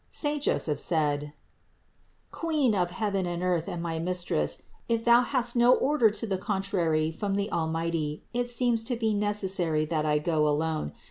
Saint 0.09 0.41
Joseph 0.41 0.79
said: 0.79 1.31
"Queen 2.31 2.73
of 2.73 2.89
heaven 2.89 3.27
and 3.27 3.43
earth 3.43 3.67
and 3.67 3.83
my 3.83 3.99
Mistress, 3.99 4.63
if 4.89 5.05
Thou 5.05 5.21
hast 5.21 5.55
no 5.55 5.75
order 5.75 6.09
to 6.09 6.25
the 6.25 6.39
contrary 6.39 7.11
from 7.11 7.35
the 7.35 7.51
Almighty, 7.51 8.23
it 8.33 8.49
seems 8.49 8.81
to 8.81 8.95
me 8.99 9.13
nec 9.13 9.35
essary 9.35 9.87
that 9.87 10.03
I 10.03 10.17
go 10.17 10.47
alone. 10.49 10.93